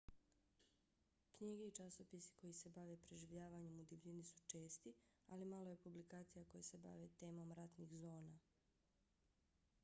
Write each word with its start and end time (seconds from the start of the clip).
knjige 1.33 1.67
i 1.67 1.73
časopisi 1.79 2.33
koji 2.39 2.53
se 2.59 2.71
bave 2.77 2.95
preživljavanjem 3.03 3.77
u 3.83 3.85
divljini 3.91 4.23
su 4.31 4.41
česti 4.47 4.93
ali 5.27 5.45
malo 5.53 5.69
je 5.71 5.81
publikacija 5.85 6.45
koje 6.45 6.63
se 6.71 6.77
bave 6.87 7.07
temom 7.19 7.51
ratnih 7.63 7.93
zona 8.01 8.35